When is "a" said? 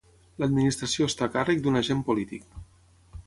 1.27-1.31